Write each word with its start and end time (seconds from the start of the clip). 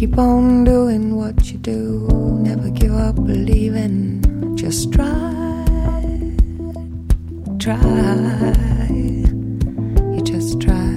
Keep 0.00 0.16
on 0.16 0.64
doing 0.64 1.14
what 1.14 1.52
you 1.52 1.58
do, 1.58 2.08
never 2.40 2.70
give 2.70 2.94
up 2.94 3.16
believing. 3.16 4.56
Just 4.56 4.90
try, 4.94 5.06
try, 7.58 7.76
you 10.14 10.22
just 10.22 10.58
try. 10.58 10.90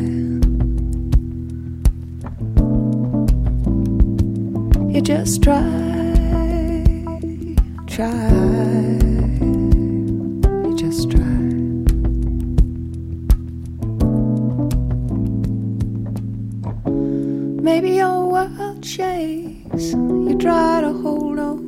You 4.88 5.02
just 5.02 5.44
try, 5.44 5.60
try. 7.88 9.13
cliches 18.96 19.94
you 19.94 20.38
try 20.40 20.82
to 20.82 20.94
hold 20.94 21.40
on. 21.40 21.62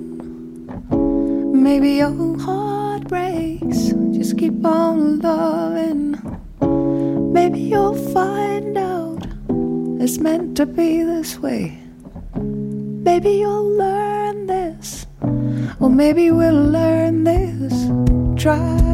Maybe 1.64 1.94
your 1.94 2.38
heart 2.40 3.08
breaks, 3.08 3.94
just 4.12 4.38
keep 4.38 4.64
on 4.66 5.20
loving. 5.20 6.16
Maybe 7.34 7.60
you'll 7.60 7.96
find 8.14 8.78
out 8.78 9.26
it's 10.02 10.20
meant 10.20 10.58
to 10.58 10.66
be 10.66 11.04
this 11.04 11.40
way. 11.40 11.78
Maybe 12.36 13.32
you'll 13.32 13.78
learn 13.78 14.46
this, 14.48 15.08
or 15.80 15.90
maybe 15.90 16.32
we'll 16.32 16.70
learn 16.72 17.24
this. 17.24 17.74
Try. 18.42 18.85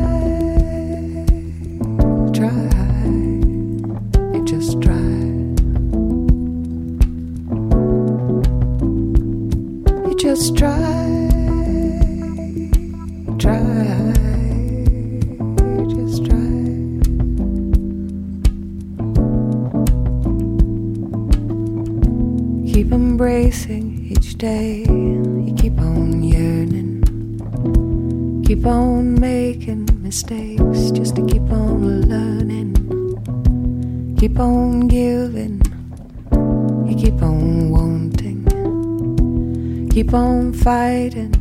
Keep 40.12 40.18
on 40.20 40.52
fighting. 40.52 41.41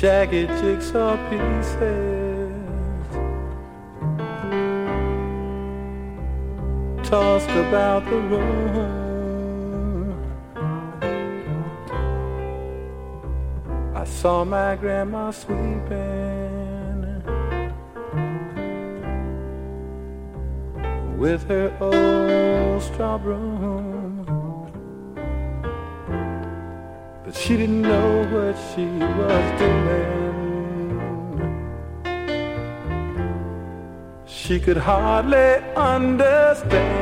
Jagged 0.00 0.48
jigsaw 0.62 1.14
pieces 1.28 1.76
tossed 7.06 7.50
about 7.50 8.02
the 8.06 8.16
room. 8.32 10.14
I 13.94 14.04
saw 14.04 14.42
my 14.42 14.74
grandma 14.76 15.32
sweeping 15.32 15.60
with 21.18 21.42
her 21.48 21.76
old 21.78 22.82
straw 22.82 23.18
broom. 23.18 23.89
She 27.40 27.56
didn't 27.56 27.80
know 27.80 28.24
what 28.32 28.54
she 28.74 28.84
was 28.84 29.58
doing. 29.58 30.10
She 34.26 34.60
could 34.60 34.76
hardly 34.76 35.54
understand. 35.74 37.00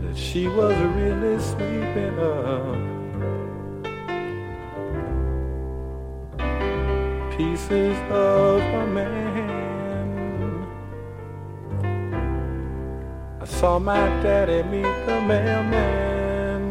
That 0.00 0.16
she 0.16 0.46
was 0.48 0.76
really 0.96 1.38
sweeping 1.42 2.18
up 2.18 2.90
pieces 7.36 7.98
of 8.10 8.60
a 8.60 8.86
man. 8.86 9.29
Saw 13.60 13.78
my 13.78 14.08
daddy 14.22 14.62
meet 14.70 14.96
the 15.04 15.20
mailman. 15.20 16.62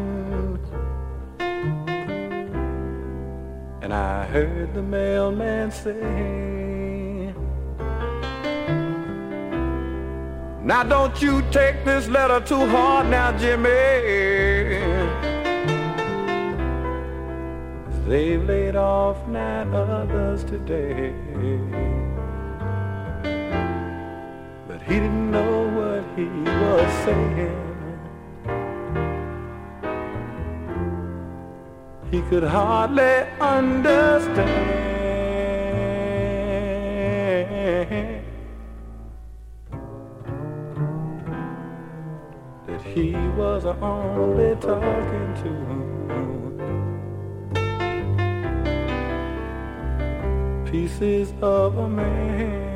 And 3.80 3.94
I 3.94 4.24
heard 4.24 4.74
the 4.74 4.82
mailman 4.82 5.70
say, 5.70 7.32
Now 10.64 10.82
don't 10.82 11.22
you 11.22 11.42
take 11.52 11.84
this 11.84 12.08
letter 12.08 12.40
too 12.44 12.66
hard 12.66 13.06
now, 13.06 13.38
Jimmy. 13.38 13.70
They've 18.08 18.42
laid 18.42 18.74
off 18.74 19.28
nine 19.28 19.72
others 19.72 20.42
today. 20.42 21.14
Was 26.70 26.92
saying. 27.04 27.56
He 32.10 32.20
could 32.22 32.42
hardly 32.44 33.16
understand 33.40 34.80
that 42.66 42.82
he 42.82 43.12
was 43.40 43.64
only 43.64 44.54
talking 44.56 45.34
to 45.42 45.50
pieces 50.70 51.32
of 51.42 51.78
a 51.78 51.88
man. 51.88 52.69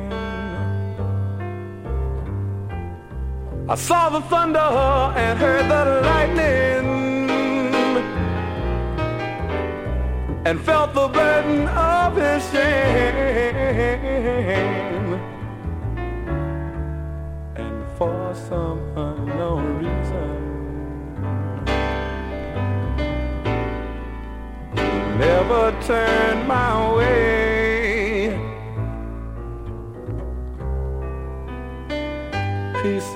I 3.67 3.73
saw 3.73 4.09
the 4.09 4.21
thunder 4.21 4.59
and 4.59 5.39
heard 5.39 5.65
the 5.67 6.01
lightning 6.01 6.85
and 10.45 10.61
felt 10.61 10.93
the 10.93 11.07
burden 11.07 11.67
of 11.69 12.15
his 12.15 12.43
shame. 12.51 13.53
And 17.55 17.83
for 17.97 18.35
some 18.47 18.79
unknown 18.95 19.79
reason, 19.79 20.29
he 24.75 24.89
never 25.17 25.71
turned 25.81 26.47
my 26.47 26.93
way. 26.93 27.44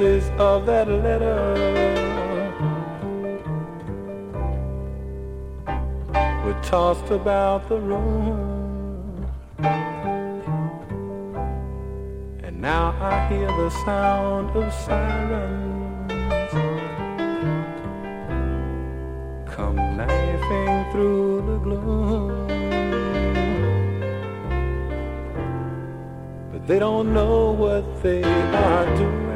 Of 0.01 0.65
that 0.65 0.87
letter 0.87 1.53
were 6.45 6.57
tossed 6.63 7.11
about 7.11 7.67
the 7.67 7.77
room. 7.77 9.27
And 12.41 12.61
now 12.61 12.95
I 13.01 13.27
hear 13.27 13.47
the 13.47 13.69
sound 13.83 14.55
of 14.55 14.73
sirens 14.73 16.13
come 19.53 19.75
laughing 19.97 20.91
through 20.93 21.41
the 21.45 21.57
gloom. 21.57 22.47
But 26.53 26.67
they 26.67 26.79
don't 26.79 27.13
know 27.13 27.51
what 27.51 28.01
they 28.01 28.23
are 28.23 28.95
doing. 28.95 29.28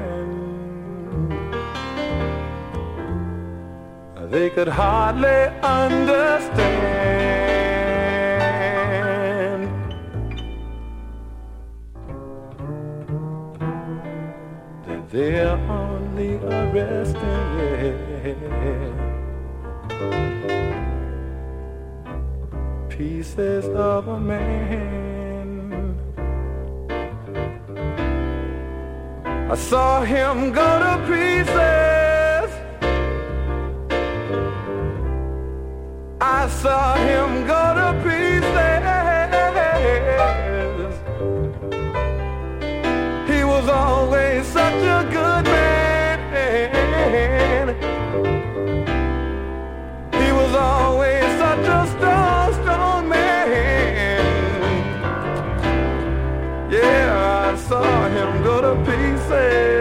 They 4.33 4.49
could 4.49 4.67
hardly 4.67 5.41
understand. 5.61 6.57
That 14.87 15.11
they're 15.11 15.59
only 15.69 16.37
arresting 16.37 17.13
pieces 22.89 23.65
of 23.65 24.07
a 24.07 24.19
man. 24.19 25.95
I 29.51 29.55
saw 29.55 30.01
him 30.01 30.51
go 30.51 30.79
to 30.79 30.93
pieces. 31.07 31.72
I 36.43 36.49
saw 36.49 36.95
him 36.95 37.47
go 37.47 37.73
to 37.79 37.93
pieces. 38.03 38.43
He 43.31 43.45
was 43.45 43.69
always 43.69 44.45
such 44.47 44.83
a 44.97 45.07
good 45.09 45.45
man. 45.45 46.19
He 50.11 50.31
was 50.33 50.53
always 50.53 51.23
such 51.39 51.65
a 51.79 51.87
strong, 51.95 52.53
strong 52.55 53.07
man. 53.07 54.21
Yeah, 56.69 57.53
I 57.53 57.55
saw 57.55 58.09
him 58.09 58.43
go 58.43 58.59
to 58.59 58.75
pieces. 58.83 59.72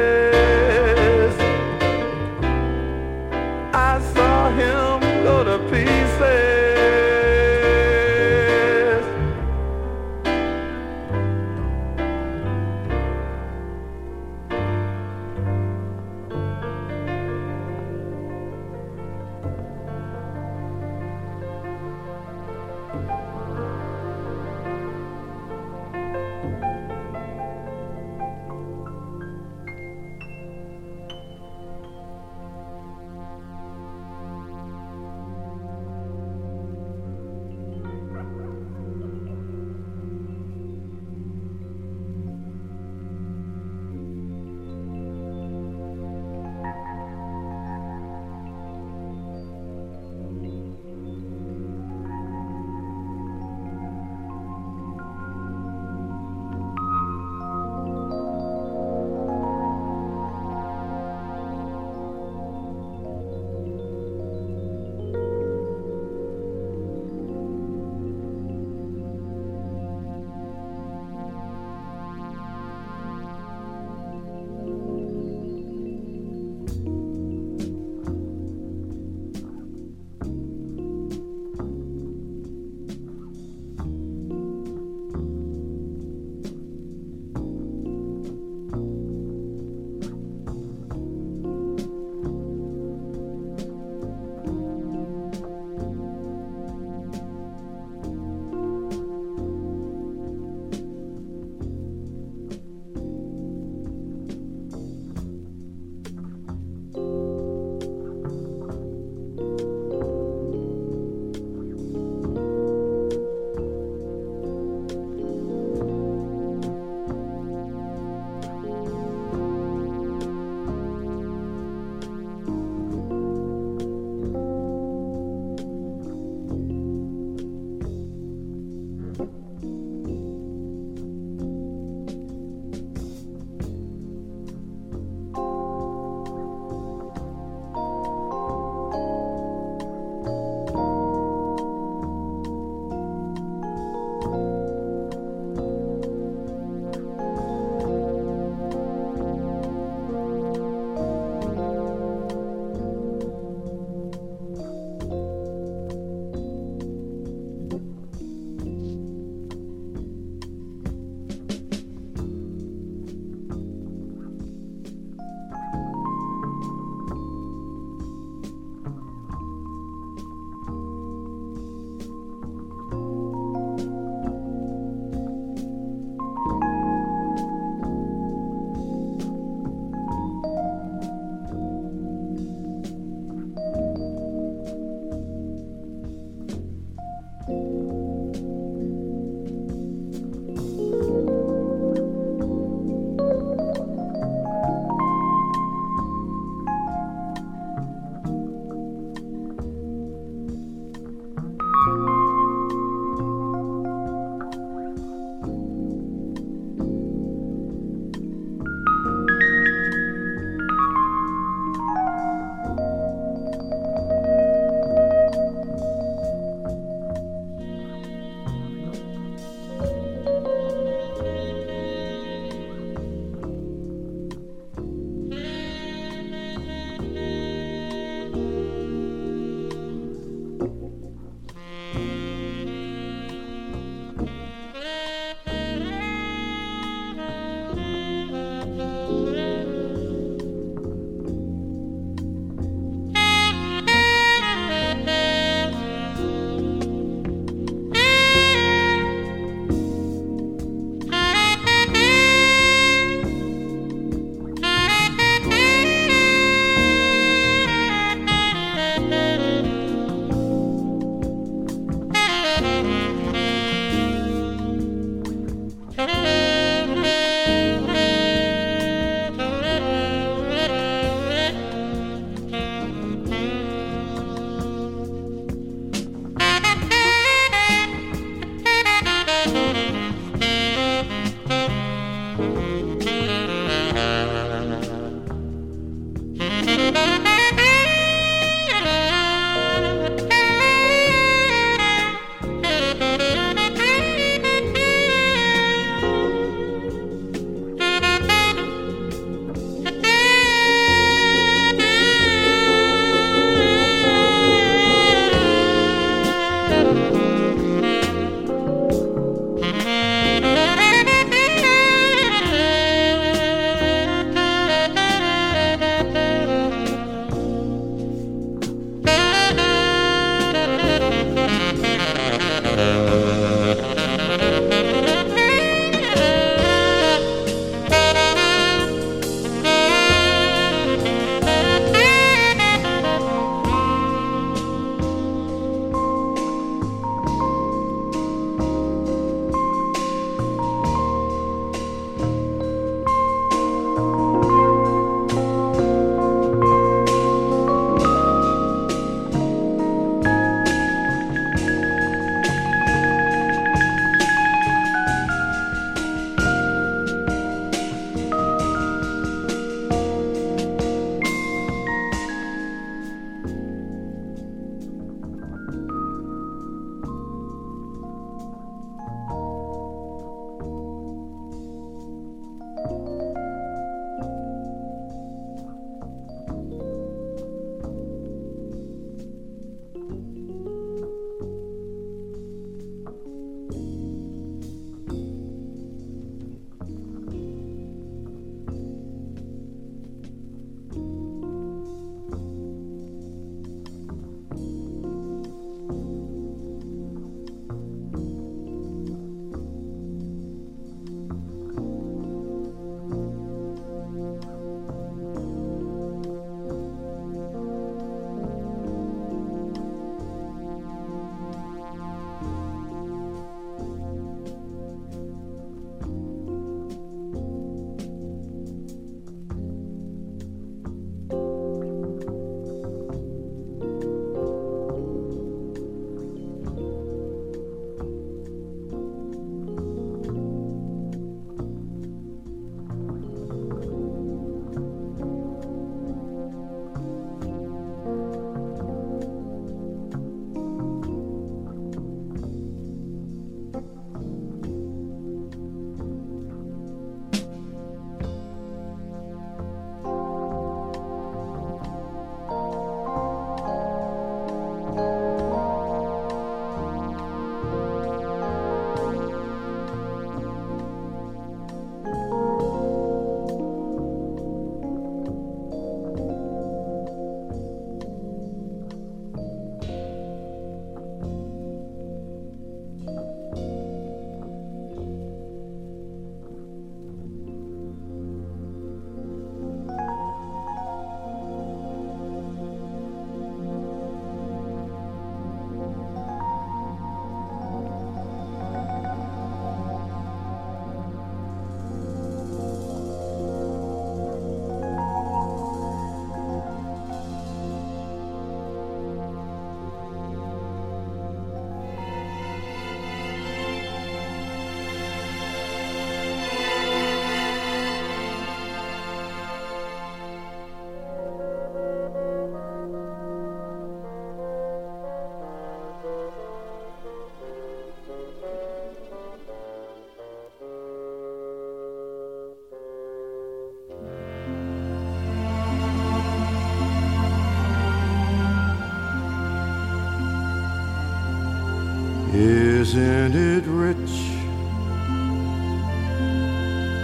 Isn't 532.95 533.35
it 533.35 533.65
rich? 533.65 534.15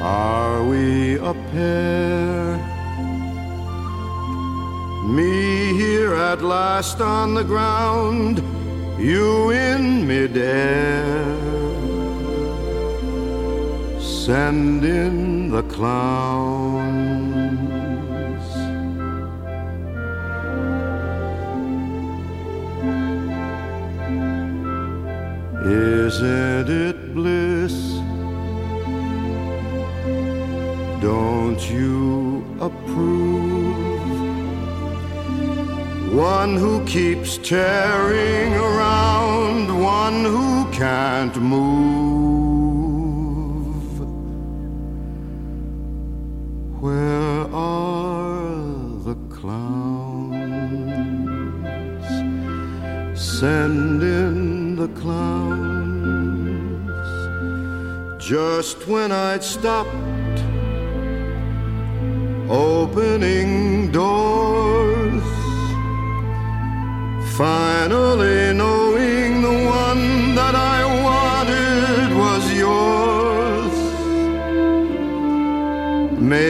Are 0.02 0.62
we 0.62 1.16
a 1.16 1.32
pair? 1.50 2.58
Me 5.06 5.72
here 5.72 6.12
at 6.12 6.42
last 6.42 7.00
on 7.00 7.32
the 7.32 7.42
ground, 7.42 8.42
you 9.00 9.48
in 9.48 10.06
midair. 10.06 11.24
Send 13.98 14.84
in 14.84 15.50
the 15.50 15.62
clowns. 15.62 16.37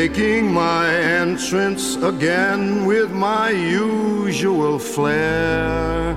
Making 0.09 0.51
my 0.51 0.89
entrance 0.89 1.97
again 1.97 2.87
with 2.87 3.11
my 3.11 3.51
usual 3.51 4.79
flair. 4.79 6.17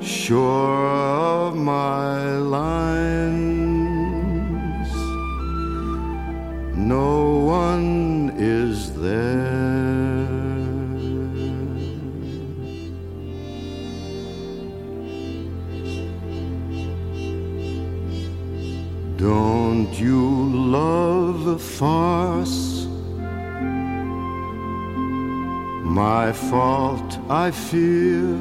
Sure 0.00 0.86
of 1.46 1.56
my 1.56 2.36
lines, 2.36 2.99
farce? 21.80 22.86
My 26.02 26.30
fault, 26.48 27.10
I 27.44 27.50
fear. 27.68 28.36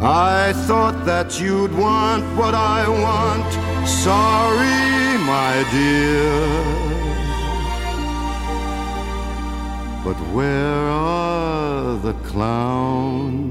I 0.00 0.54
thought 0.66 0.98
that 1.10 1.28
you'd 1.42 1.74
want 1.86 2.24
what 2.40 2.54
I 2.54 2.80
want. 3.06 3.50
Sorry, 4.06 4.82
my 5.34 5.54
dear. 5.76 6.40
But 10.04 10.18
where 10.36 10.84
are 10.88 11.96
the 12.06 12.14
clowns? 12.30 13.42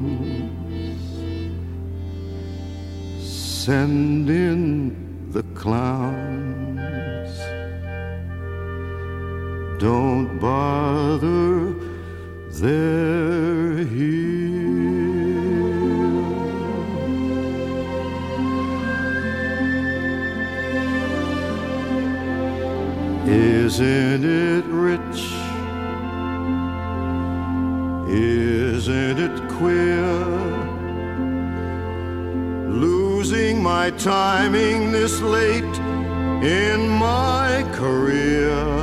Send 3.64 4.30
in 4.32 5.32
the 5.32 5.44
clowns. 5.62 6.31
Don't 9.82 10.38
bother, 10.38 11.74
they're 12.52 13.84
here. 13.84 14.12
Isn't 23.26 24.24
it 24.24 24.66
rich? 24.66 25.22
Isn't 28.08 29.18
it 29.18 29.50
queer? 29.50 30.14
Losing 32.70 33.64
my 33.64 33.90
timing 33.90 34.92
this 34.92 35.20
late 35.22 35.76
in 36.44 36.88
my 36.88 37.68
career. 37.74 38.81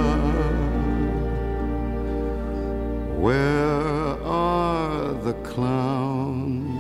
Where 3.29 4.16
are 4.24 5.12
the 5.12 5.35
clowns? 5.51 6.72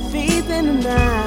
a 0.00 0.50
in 0.50 0.80
the 0.80 0.88
night. 0.88 1.19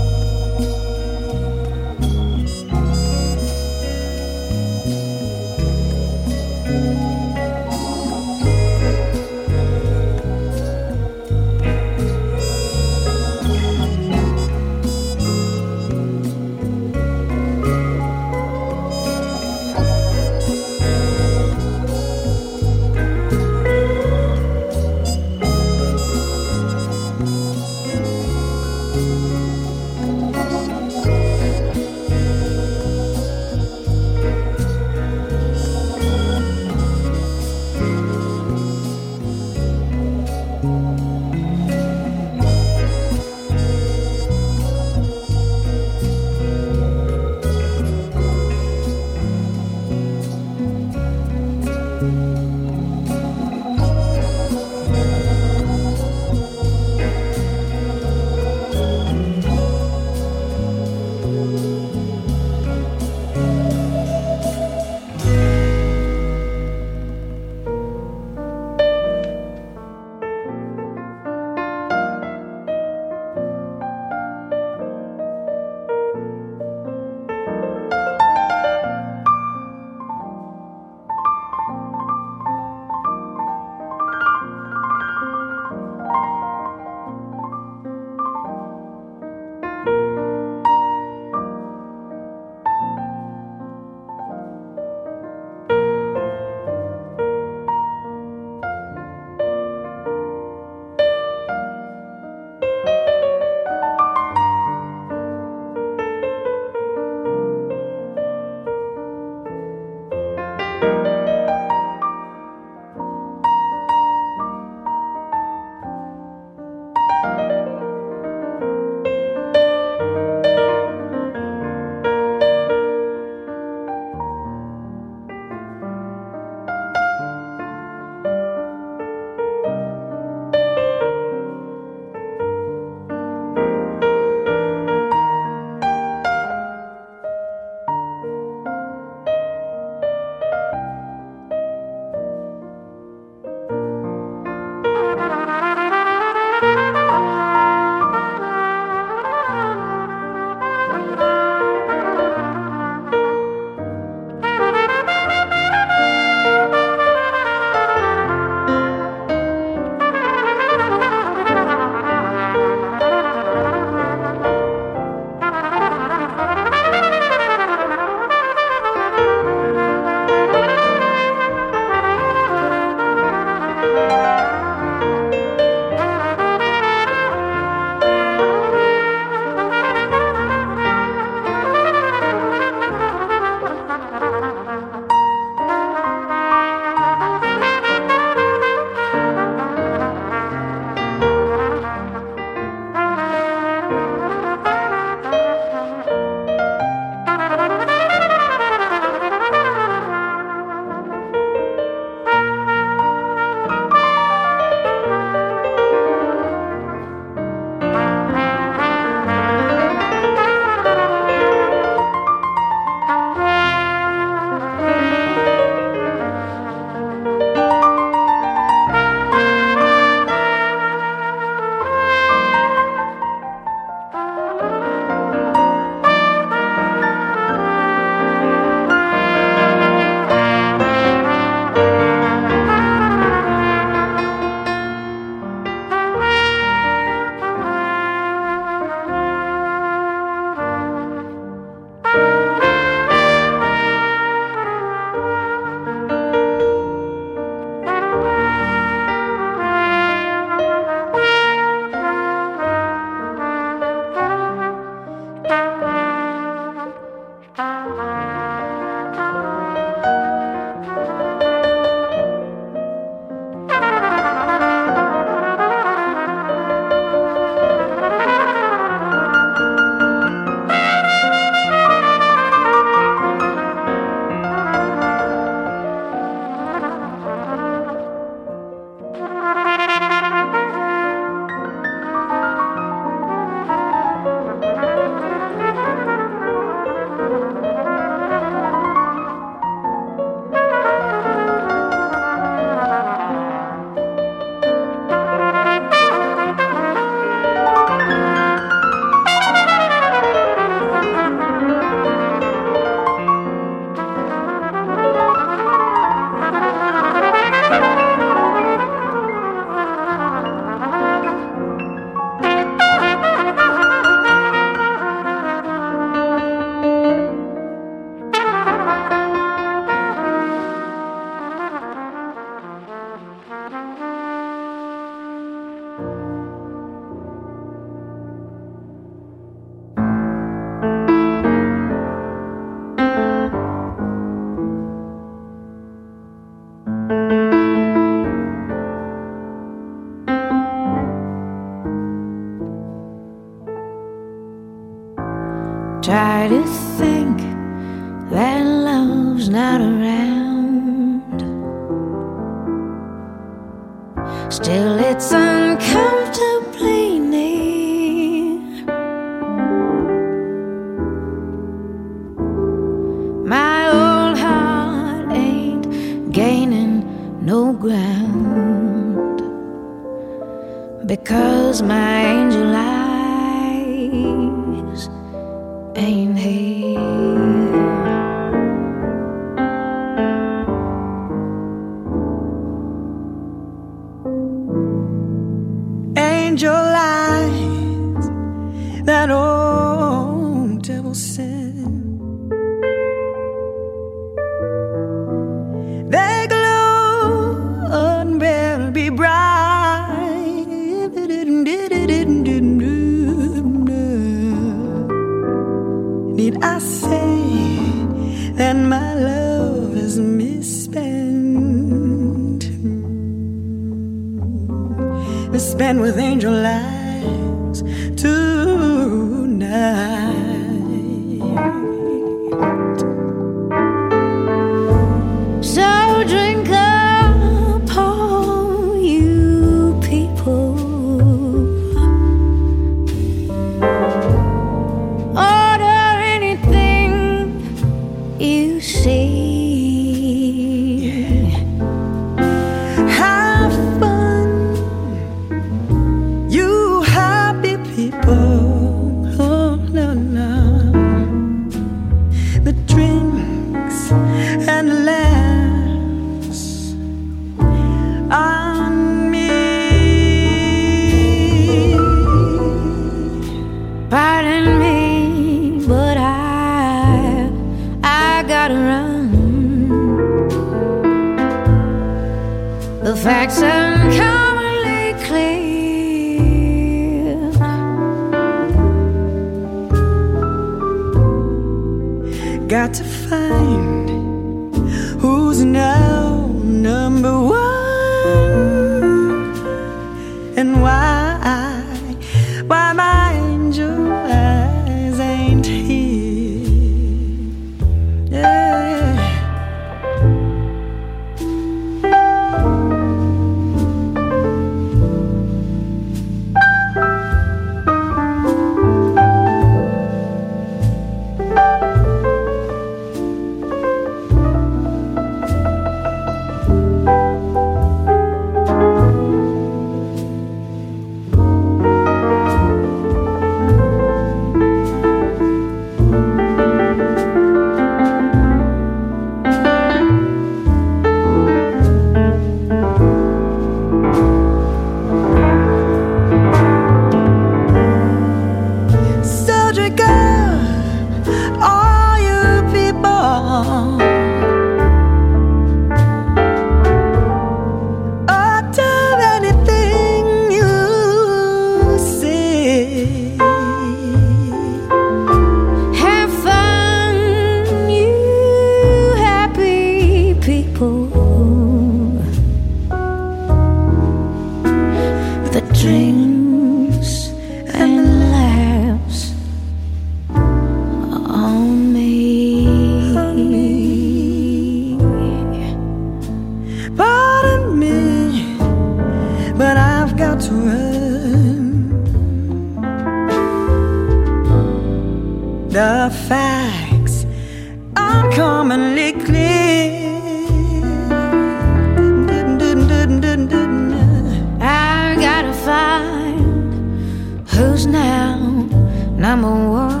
Number 599.21 599.53
one 599.53 600.00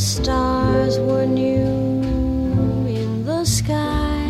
stars 0.00 0.98
were 0.98 1.26
new 1.26 1.60
in 2.88 3.24
the 3.26 3.44
sky, 3.44 4.24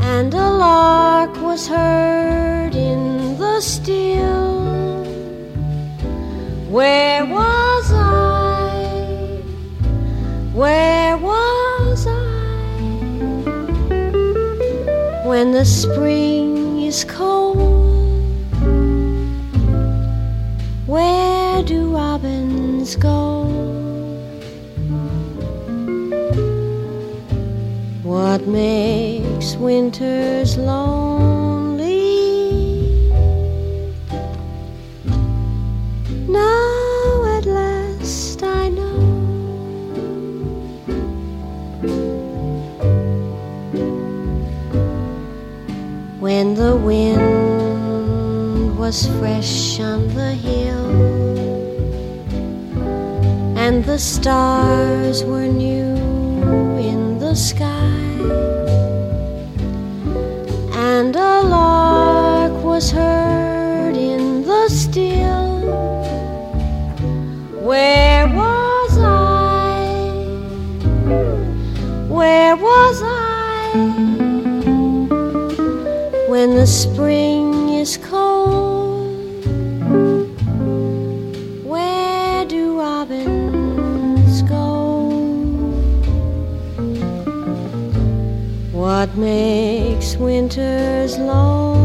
and 0.00 0.34
a 0.34 0.50
lark 0.50 1.34
was 1.40 1.66
heard 1.66 2.74
in 2.74 3.38
the 3.38 3.60
still. 3.62 4.66
Where 6.68 7.24
was 7.24 7.92
I? 7.92 9.40
Where 10.52 11.16
was 11.16 12.06
I? 12.06 12.12
When 15.24 15.52
the 15.52 15.64
spring 15.64 16.35
go? 22.96 23.44
What 28.02 28.46
makes 28.46 29.56
winters 29.56 30.56
lonely? 30.56 31.86
Now 36.28 37.36
at 37.36 37.46
last 37.46 38.42
I 38.42 38.68
know. 38.68 39.00
When 46.20 46.54
the 46.54 46.76
wind 46.76 48.78
was 48.78 49.06
fresh 49.18 49.65
the 53.86 53.98
stars 53.98 55.22
were 55.22 55.46
new 55.46 55.94
in 56.76 57.20
the 57.20 57.36
sky. 57.36 58.10
And 60.74 61.14
a 61.14 61.42
lark 61.42 62.64
was 62.64 62.90
heard 62.90 63.96
in 63.96 64.42
the 64.42 64.68
still. 64.68 65.60
Where 67.62 68.26
was 68.26 68.98
I? 68.98 69.78
Where 72.08 72.56
was 72.56 73.02
I? 73.04 73.70
When 76.28 76.56
the 76.56 76.66
spring 76.66 77.35
makes 89.36 90.16
winters 90.16 91.18
lonely 91.18 91.75